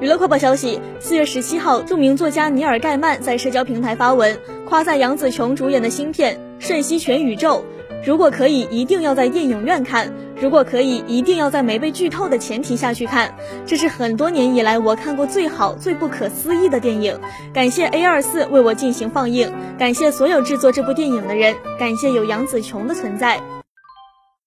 [0.00, 7.62] 娱乐快报消息四月十七号著名作家尼尔盖曼在社交平台发文夸赞杨紫琼主演的新片瞬息全宇宙。
[8.02, 13.34] 如果可以一定要在电影院看如果可以一定要在没被剧透的前提下去看。
[13.66, 17.20] 这是很多年以来我看过最好最不可思议的电影。
[17.52, 23.59] 感谢 a 二四为我进行放映感谢所有制作这部电影的人感谢有杨紫琼的存在。